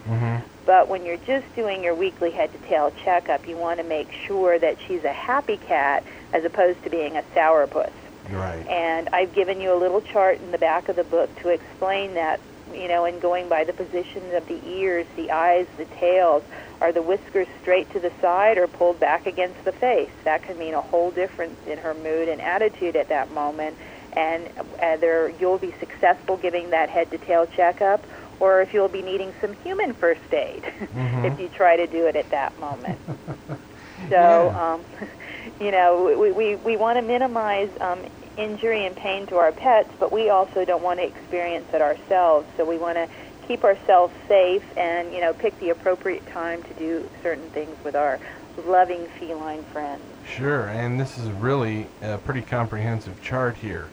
[0.68, 4.12] But when you're just doing your weekly head to tail checkup, you want to make
[4.26, 6.04] sure that she's a happy cat
[6.34, 7.90] as opposed to being a sourpuss.
[8.28, 8.66] Right.
[8.66, 12.12] And I've given you a little chart in the back of the book to explain
[12.14, 12.38] that,
[12.74, 16.44] you know, and going by the positions of the ears, the eyes, the tails,
[16.82, 20.10] are the whiskers straight to the side or pulled back against the face?
[20.24, 23.74] That can mean a whole difference in her mood and attitude at that moment.
[24.12, 28.04] And uh, whether you'll be successful giving that head to tail checkup
[28.40, 30.64] or if you'll be needing some human first aid
[30.98, 31.24] Mm-hmm.
[31.26, 32.98] if you try to do it at that moment.
[34.08, 34.84] So, um,
[35.60, 37.98] you know, we, we, we want to minimize um,
[38.36, 42.46] injury and pain to our pets, but we also don't want to experience it ourselves.
[42.56, 43.08] So we want to
[43.46, 47.96] keep ourselves safe and, you know, pick the appropriate time to do certain things with
[47.96, 48.18] our
[48.66, 50.02] loving feline friends.
[50.26, 53.88] Sure, and this is really a pretty comprehensive chart here.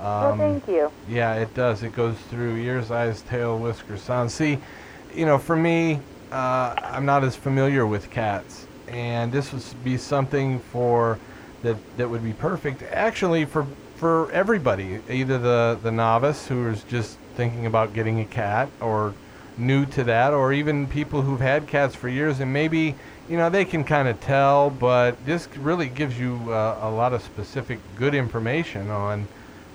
[0.00, 0.90] Um, well, thank you.
[1.08, 1.82] Yeah, it does.
[1.82, 4.32] It goes through ears, eyes, tail, whiskers, sound.
[4.32, 4.58] See,
[5.14, 6.00] you know, for me,
[6.32, 11.18] uh, I'm not as familiar with cats, and this would be something for
[11.62, 12.82] that that would be perfect.
[12.82, 18.24] Actually, for for everybody, either the the novice who is just thinking about getting a
[18.24, 19.12] cat, or
[19.58, 22.94] new to that, or even people who've had cats for years and maybe
[23.28, 27.12] you know they can kind of tell, but this really gives you uh, a lot
[27.12, 29.28] of specific good information on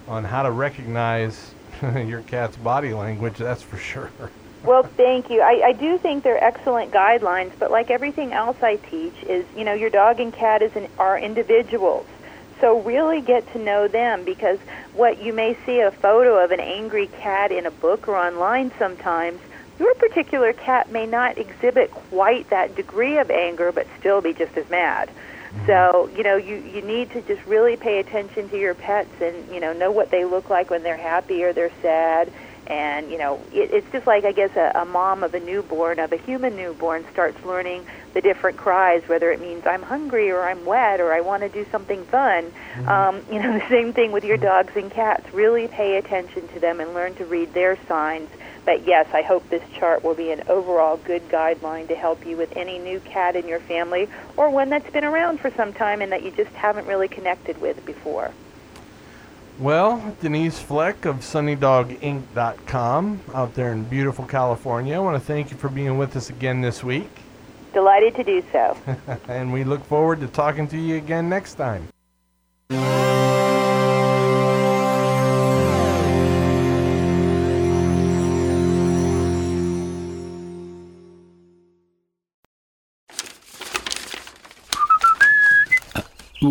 [0.08, 3.38] on how to recognize your cat's body language.
[3.38, 4.12] That's for sure.
[4.64, 5.42] Well, thank you.
[5.42, 9.64] I, I do think they're excellent guidelines, but like everything else I teach, is you
[9.64, 12.08] know your dog and cat is an, are individuals.
[12.62, 14.58] So really get to know them because
[14.94, 18.72] what you may see a photo of an angry cat in a book or online
[18.80, 19.40] sometimes,
[19.78, 24.58] your particular cat may not exhibit quite that degree of anger, but still be just
[24.58, 25.10] as mad.
[25.66, 29.48] So, you know, you, you need to just really pay attention to your pets and,
[29.54, 32.32] you know, know what they look like when they're happy or they're sad.
[32.68, 36.00] And, you know, it, it's just like, I guess, a, a mom of a newborn,
[36.00, 40.44] of a human newborn, starts learning the different cries, whether it means I'm hungry or
[40.44, 42.52] I'm wet or I want to do something fun.
[42.88, 45.32] Um, you know, the same thing with your dogs and cats.
[45.34, 48.30] Really pay attention to them and learn to read their signs.
[48.66, 52.36] But yes, I hope this chart will be an overall good guideline to help you
[52.36, 56.02] with any new cat in your family or one that's been around for some time
[56.02, 58.32] and that you just haven't really connected with before.
[59.60, 64.96] Well, Denise Fleck of SunnyDogInk.com out there in beautiful California.
[64.96, 67.10] I want to thank you for being with us again this week.
[67.72, 68.76] Delighted to do so.
[69.30, 71.88] and we look forward to talking to you again next time.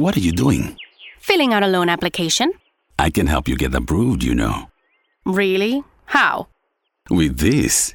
[0.01, 0.77] What are you doing?
[1.21, 2.53] Filling out a loan application.
[2.99, 4.69] I can help you get approved, you know.
[5.25, 5.83] Really?
[6.07, 6.49] How?
[7.11, 7.95] With this.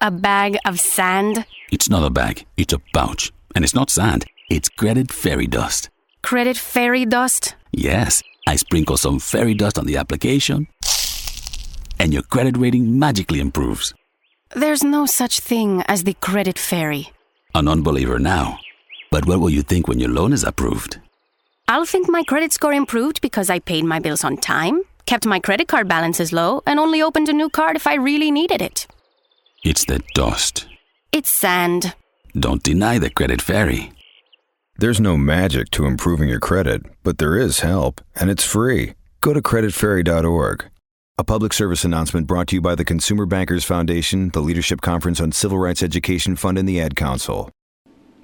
[0.00, 1.46] A bag of sand?
[1.70, 3.32] It's not a bag, it's a pouch.
[3.54, 5.90] And it's not sand, it's credit fairy dust.
[6.22, 7.54] Credit fairy dust?
[7.72, 10.66] Yes, I sprinkle some fairy dust on the application,
[11.98, 13.94] and your credit rating magically improves.
[14.54, 17.10] There's no such thing as the credit fairy.
[17.54, 18.58] An unbeliever now.
[19.10, 21.00] But what will you think when your loan is approved?
[21.66, 25.38] I'll think my credit score improved because I paid my bills on time, kept my
[25.40, 28.86] credit card balances low, and only opened a new card if I really needed it.
[29.64, 30.66] It's the dust.
[31.12, 31.94] It's sand.
[32.38, 33.92] Don't deny the credit fairy.
[34.78, 38.94] There's no magic to improving your credit, but there is help, and it's free.
[39.20, 40.64] Go to creditfairy.org.
[41.18, 45.20] A public service announcement brought to you by the Consumer Bankers Foundation, the Leadership Conference
[45.20, 47.50] on Civil Rights Education Fund, and the Ad Council.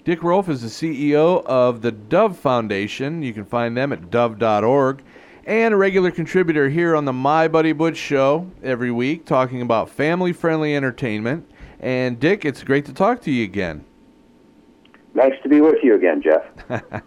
[0.04, 3.22] Dick Rolfe is the CEO of the Dove Foundation.
[3.22, 5.02] You can find them at dove.org.
[5.46, 9.88] And a regular contributor here on the My Buddy Butch show every week, talking about
[9.88, 11.50] family friendly entertainment.
[11.80, 13.82] And Dick, it's great to talk to you again.
[15.14, 16.44] Nice to be with you again, Jeff.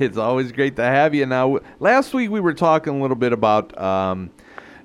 [0.00, 1.26] it's always great to have you.
[1.26, 4.30] Now, last week we were talking a little bit about um,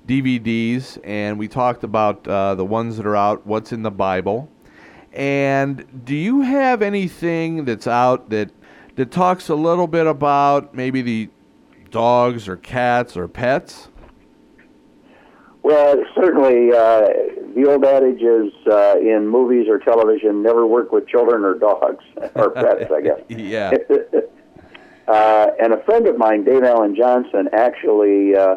[0.06, 4.50] DVDs, and we talked about uh, the ones that are out, what's in the Bible.
[5.12, 8.50] And do you have anything that's out that
[8.96, 11.28] that talks a little bit about maybe the
[11.90, 13.88] dogs or cats or pets?
[15.62, 17.08] Well, certainly, uh,
[17.54, 22.04] the old adage is uh, in movies or television, never work with children or dogs
[22.34, 23.20] or pets, I guess.
[23.28, 23.72] yeah.
[25.08, 28.56] uh, and a friend of mine, Dave Alan Johnson, actually uh,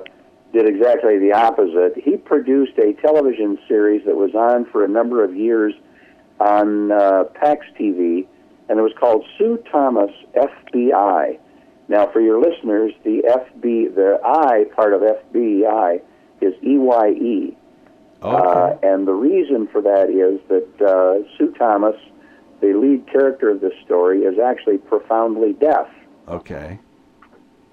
[0.54, 1.94] did exactly the opposite.
[2.02, 5.74] He produced a television series that was on for a number of years
[6.42, 8.26] on uh, PAX TV,
[8.68, 11.40] and it was called Sue Thomas FBI.
[11.88, 16.02] Now, for your listeners, the FB, the I part of FBI
[16.42, 17.56] is EYE.
[18.24, 18.38] Okay.
[18.38, 21.96] Uh, and the reason for that is that uh, Sue Thomas,
[22.62, 25.88] the lead character of this story, is actually profoundly deaf.
[26.28, 26.80] Okay.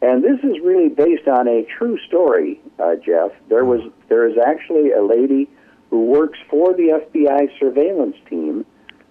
[0.01, 3.33] And this is really based on a true story, uh, Jeff.
[3.49, 5.51] There was there is actually a lady
[5.91, 8.65] who works for the FBI surveillance team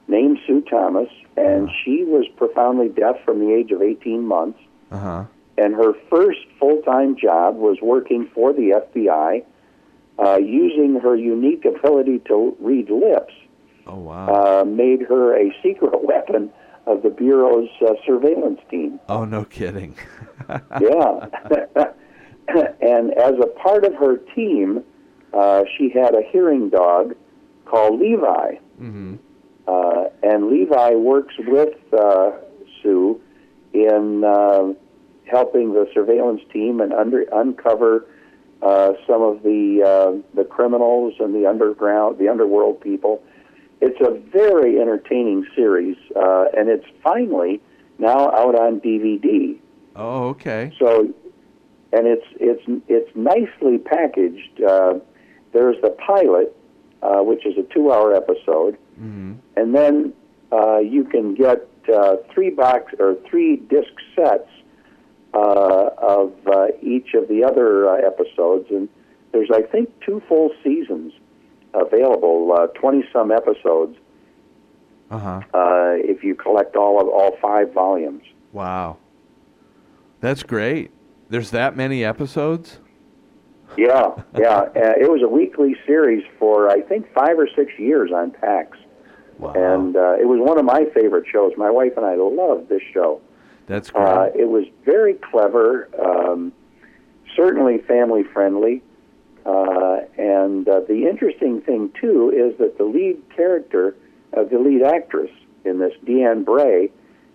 [0.07, 4.59] named Sue Thomas, and she was profoundly deaf from the age of 18 months.
[4.91, 5.25] Uh huh.
[5.57, 9.43] And her first full time job was working for the FBI,
[10.19, 13.33] uh, using her unique ability to read lips.
[13.87, 14.61] Oh wow.
[14.61, 16.51] Uh, made her a secret weapon
[16.85, 18.99] of the bureau's uh, surveillance team.
[19.09, 19.95] Oh no kidding.
[20.49, 21.27] yeah.
[22.81, 24.83] and as a part of her team,
[25.33, 27.15] uh, she had a hearing dog
[27.65, 28.55] called Levi.
[28.81, 29.15] Mm-hmm.
[29.67, 32.31] Uh, and Levi works with uh,
[32.81, 33.21] Sue
[33.73, 34.73] in uh,
[35.25, 38.05] helping the surveillance team and under, uncover
[38.61, 43.21] uh, some of the uh, the criminals and the underground, the underworld people.
[43.81, 47.61] It's a very entertaining series, uh, and it's finally
[47.99, 49.59] now out on DVD.
[49.95, 50.73] Oh, okay.
[50.79, 51.13] So,
[51.93, 54.63] and it's it's it's nicely packaged.
[54.63, 54.95] Uh,
[55.53, 56.55] there's the pilot,
[57.01, 59.33] uh, which is a two-hour episode, Mm-hmm.
[59.55, 60.11] and then
[60.51, 64.49] uh, you can get uh, three box or three disc sets
[65.35, 68.89] uh, of uh, each of the other uh, episodes, and
[69.33, 71.13] there's I think two full seasons
[71.75, 73.97] available, uh, twenty some episodes.
[75.11, 75.41] Uh huh.
[75.53, 78.23] Uh, if you collect all of all five volumes.
[78.51, 78.97] Wow.
[80.21, 80.89] That's great.
[81.29, 82.79] There's that many episodes.
[83.77, 84.61] Yeah, yeah.
[84.75, 88.77] Uh, it was a weekly series for I think five or six years on PAX,
[89.55, 91.53] and uh, it was one of my favorite shows.
[91.57, 93.21] My wife and I loved this show.
[93.67, 94.03] That's great.
[94.05, 96.53] Uh, it was very clever, um,
[97.35, 98.81] certainly family friendly,
[99.45, 103.95] uh, and uh, the interesting thing too is that the lead character,
[104.35, 105.31] uh, the lead actress
[105.65, 106.89] in this, Deanne Bray,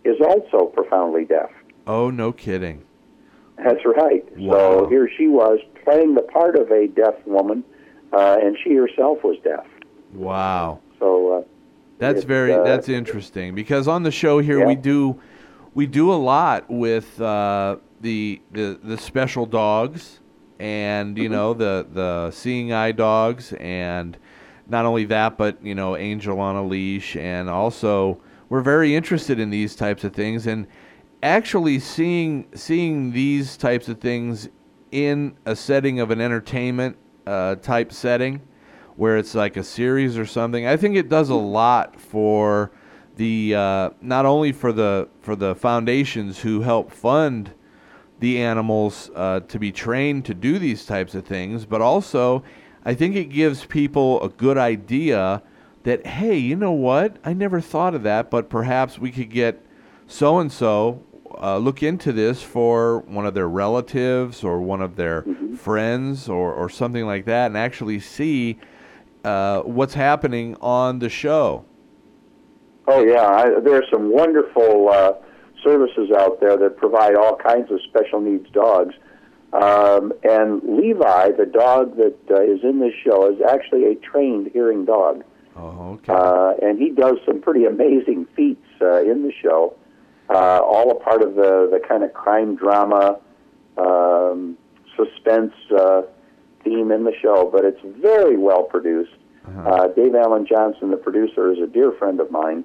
[0.05, 1.51] is also profoundly deaf.
[1.87, 2.83] oh no kidding.
[3.59, 4.25] That's right.
[4.39, 4.53] Wow.
[4.53, 7.65] So here she was playing the part of a deaf woman,
[8.13, 9.67] uh, and she herself was deaf.
[10.13, 10.81] Wow.
[10.99, 11.43] So uh,
[11.99, 15.21] That's very uh, that's interesting because on the show here we do
[15.75, 20.21] we do a lot with uh, the, the the special dogs
[20.59, 21.23] and Mm-hmm.
[21.23, 24.17] you know the the seeing eye dogs and
[24.69, 29.41] not only that but you know Angel on a leash and also we're very interested
[29.41, 30.67] in these types of things and
[31.23, 34.49] actually seeing seeing these types of things
[34.91, 36.97] in a setting of an entertainment
[37.27, 38.41] uh, type setting
[38.97, 40.67] where it's like a series or something.
[40.67, 42.73] I think it does a lot for
[43.17, 47.53] the uh, not only for the for the foundations who help fund
[48.21, 52.43] the animals uh, to be trained to do these types of things, but also
[52.85, 55.43] I think it gives people a good idea
[55.85, 57.17] that hey, you know what?
[57.25, 59.65] I never thought of that, but perhaps we could get
[60.07, 61.03] so and so
[61.59, 65.25] look into this for one of their relatives or one of their
[65.57, 68.59] friends or, or something like that and actually see
[69.25, 71.65] uh, what's happening on the show.
[72.89, 75.13] Oh yeah, I, there are some wonderful uh,
[75.63, 78.95] services out there that provide all kinds of special needs dogs.
[79.53, 84.51] Um, and Levi, the dog that uh, is in this show, is actually a trained
[84.53, 85.25] hearing dog.
[85.55, 86.13] Oh, okay.
[86.13, 89.77] Uh, and he does some pretty amazing feats uh, in the show,
[90.33, 93.19] uh, all a part of the, the kind of crime drama,
[93.77, 94.57] um,
[94.97, 96.03] suspense uh,
[96.65, 97.49] theme in the show.
[97.53, 99.13] But it's very well produced.
[99.67, 102.65] uh Dave Alan Johnson, the producer, is a dear friend of mine,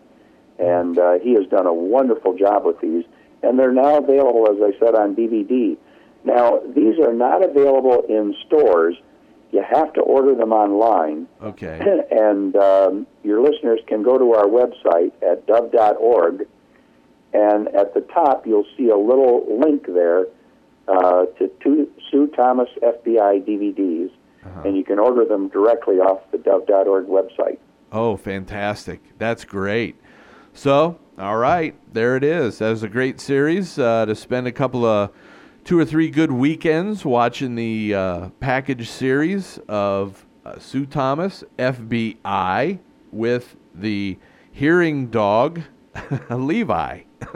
[0.60, 3.04] and uh, he has done a wonderful job with these.
[3.44, 5.78] And they're now available, as I said, on DVD.
[6.24, 8.96] Now, these are not available in stores.
[9.52, 11.28] You have to order them online.
[11.42, 11.80] Okay.
[12.12, 16.48] and um, your listeners can go to our website at dove.org,
[17.38, 20.26] and at the top you'll see a little link there
[20.88, 24.10] uh, to two Sue Thomas FBI DVDs,
[24.66, 27.58] and you can order them directly off the dove.org website.
[27.92, 29.02] Oh, fantastic.
[29.18, 29.96] That's great.
[30.54, 32.60] So, all right, there it is.
[32.60, 35.12] That was a great series uh, to spend a couple of
[35.64, 42.80] two or three good weekends watching the uh, package series of uh, Sue Thomas, FBI,
[43.12, 44.18] with the
[44.52, 45.62] hearing dog,
[46.30, 47.02] Levi.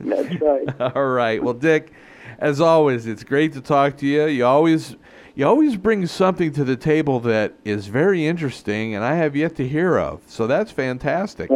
[0.00, 0.80] That's right.
[0.96, 1.42] All right.
[1.42, 1.92] Well, Dick,
[2.38, 4.26] as always, it's great to talk to you.
[4.26, 4.96] You always
[5.34, 9.54] you always bring something to the table that is very interesting and I have yet
[9.56, 10.22] to hear of.
[10.26, 11.50] So that's fantastic.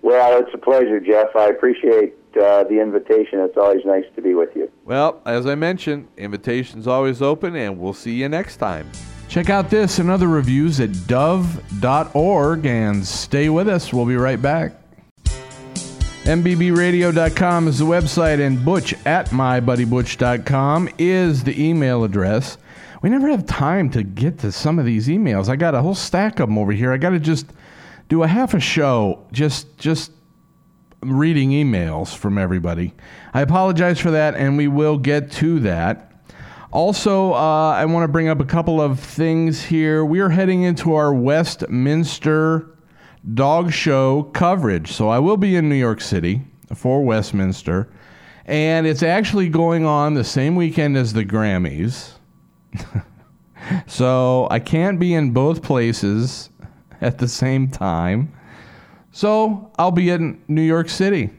[0.00, 1.34] Well, it's a pleasure, Jeff.
[1.36, 3.40] I appreciate uh, the invitation.
[3.40, 4.70] It's always nice to be with you.
[4.84, 8.90] well, as I mentioned, invitation's always open and we'll see you next time.
[9.28, 13.92] Check out this and other reviews at dove.org and stay with us.
[13.92, 14.72] We'll be right back.
[16.24, 22.58] MBBradio.com is the website, and Butch at mybuddybutch.com is the email address.
[23.02, 25.48] We never have time to get to some of these emails.
[25.48, 26.92] I got a whole stack of them over here.
[26.92, 27.46] I got to just
[28.08, 30.12] do a half a show just just
[31.00, 32.94] reading emails from everybody.
[33.32, 36.07] I apologize for that, and we will get to that.
[36.70, 40.04] Also, uh, I want to bring up a couple of things here.
[40.04, 42.76] We are heading into our Westminster
[43.34, 44.92] dog show coverage.
[44.92, 46.42] So I will be in New York City
[46.74, 47.90] for Westminster.
[48.44, 52.12] And it's actually going on the same weekend as the Grammys.
[53.86, 56.50] so I can't be in both places
[57.00, 58.30] at the same time.
[59.10, 61.30] So I'll be in New York City.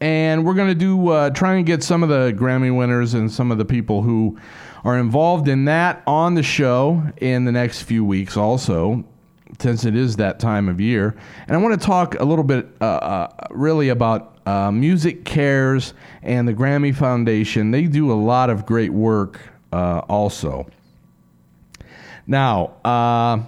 [0.00, 3.30] And we're going to do uh, try and get some of the Grammy winners and
[3.30, 4.38] some of the people who
[4.84, 9.04] are involved in that on the show in the next few weeks also
[9.58, 11.16] since it is that time of year.
[11.46, 15.92] And I want to talk a little bit, uh, uh, really, about uh, MusiCares
[16.22, 17.70] and the Grammy Foundation.
[17.70, 19.40] They do a lot of great work
[19.72, 20.68] uh, also.
[22.26, 23.42] Now, uh,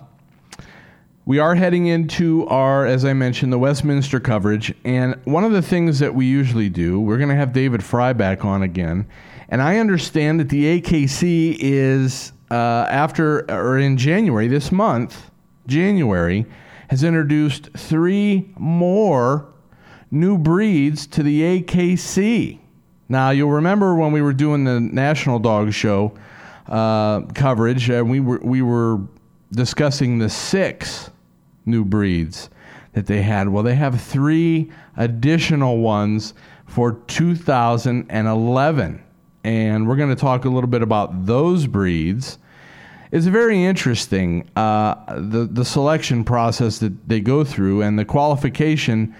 [1.28, 4.74] we are heading into our, as I mentioned, the Westminster coverage.
[4.82, 8.14] And one of the things that we usually do, we're going to have David Frei
[8.14, 9.06] back on again.
[9.50, 12.54] And I understand that the AKC is uh,
[12.88, 15.30] after, or in January this month,
[15.66, 16.46] January,
[16.88, 19.52] has introduced three more
[20.10, 22.58] new breeds to the AKC.
[23.10, 26.18] Now, you'll remember when we were doing the National Dog Show
[26.68, 29.02] uh, coverage, and we were, we were
[29.52, 31.10] discussing the six
[31.68, 32.50] new breeds
[32.94, 33.48] that they had.
[33.48, 36.34] Well, they have three additional ones
[36.66, 39.04] for 2011.
[39.44, 42.38] And we're going to talk a little bit about those breeds
[43.10, 49.14] it's very interesting uh, the the selection process that they go through and the qualification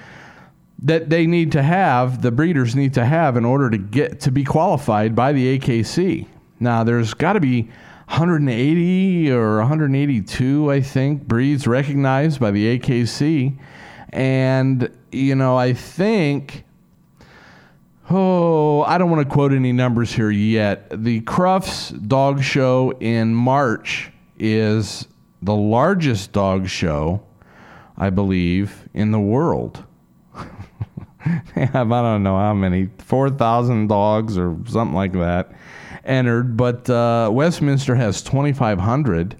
[0.80, 4.30] that they need to have the breeders need to have in order to get to
[4.30, 6.26] be qualified by the AKC.
[6.60, 7.70] Now there's got to be
[8.08, 13.58] 180 or 182 I think breeds recognized by the AKC
[14.10, 16.64] and you know I think
[18.10, 20.88] Oh, I don't want to quote any numbers here yet.
[20.90, 25.06] The Crufts Dog Show in March is
[25.42, 27.22] the largest dog show,
[27.98, 29.84] I believe, in the world.
[30.34, 35.52] I don't know how many, 4,000 dogs or something like that
[36.08, 39.36] entered, but uh, Westminster has 2,500.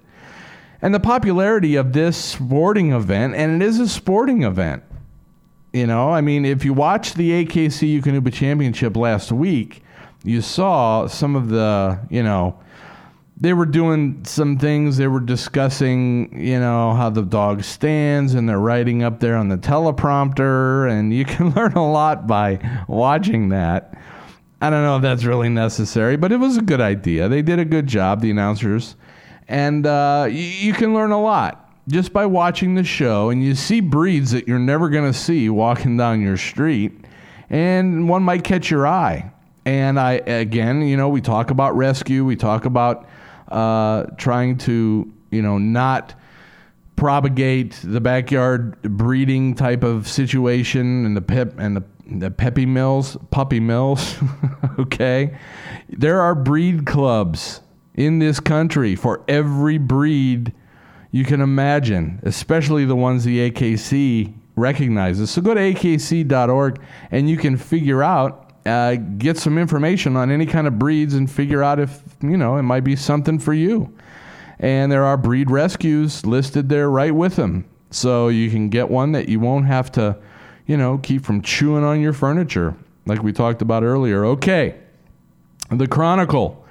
[0.81, 4.83] And the popularity of this sporting event, and it is a sporting event,
[5.73, 9.83] you know, I mean, if you watch the AKC Eukanuba Championship last week,
[10.23, 12.59] you saw some of the, you know,
[13.41, 14.97] they were doing some things.
[14.97, 19.47] They were discussing, you know, how the dog stands, and they're writing up there on
[19.47, 23.93] the teleprompter, and you can learn a lot by watching that.
[24.61, 27.29] I don't know if that's really necessary, but it was a good idea.
[27.29, 28.95] They did a good job, the announcers,
[29.47, 33.55] and uh, y- you can learn a lot just by watching the show, and you
[33.55, 37.05] see breeds that you're never going to see walking down your street,
[37.49, 39.31] and one might catch your eye.
[39.65, 43.07] And I, again, you know, we talk about rescue, we talk about
[43.47, 46.15] uh, trying to, you know, not
[46.95, 53.17] propagate the backyard breeding type of situation and the pip and the the peppy mills,
[53.31, 54.15] puppy mills.
[54.79, 55.37] okay,
[55.89, 57.61] there are breed clubs
[57.95, 60.53] in this country for every breed
[61.11, 65.31] you can imagine, especially the ones the AKC recognizes.
[65.31, 66.81] So go to akc.org
[67.11, 71.29] and you can figure out, uh, get some information on any kind of breeds and
[71.29, 73.93] figure out if, you know, it might be something for you.
[74.59, 77.65] And there are breed rescues listed there right with them.
[77.91, 80.17] So you can get one that you won't have to,
[80.69, 82.75] you know, keep from chewing on your furniture,
[83.07, 84.23] like we talked about earlier.
[84.23, 84.75] Okay.
[85.71, 86.63] The Chronicle.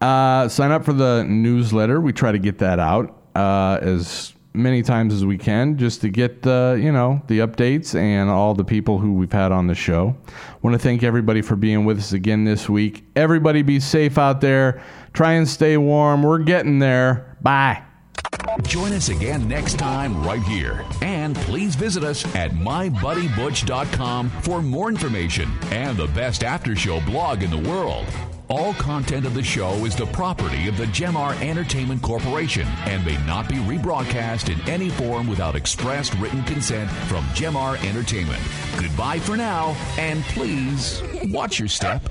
[0.00, 2.00] Uh, sign up for the newsletter.
[2.00, 6.08] We try to get that out uh, as many times as we can just to
[6.08, 9.74] get the you know the updates and all the people who we've had on the
[9.74, 10.16] show.
[10.62, 13.04] Want to thank everybody for being with us again this week.
[13.16, 14.80] Everybody be safe out there.
[15.14, 16.22] Try and stay warm.
[16.22, 17.36] We're getting there.
[17.42, 17.82] Bye.
[18.62, 20.84] Join us again next time right here.
[21.02, 27.42] And please visit us at mybuddybutch.com for more information and the best after show blog
[27.42, 28.06] in the world.
[28.48, 33.16] All content of the show is the property of the Gemar Entertainment Corporation and may
[33.26, 38.40] not be rebroadcast in any form without expressed written consent from Gemar Entertainment.
[38.78, 42.08] Goodbye for now, and please watch your step.